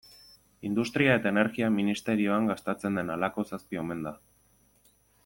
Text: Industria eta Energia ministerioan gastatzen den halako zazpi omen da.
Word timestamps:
Industria 0.69 1.17
eta 1.19 1.33
Energia 1.35 1.69
ministerioan 1.75 2.49
gastatzen 2.53 3.01
den 3.01 3.15
halako 3.17 3.47
zazpi 3.53 3.83
omen 3.83 4.03
da. 4.09 4.15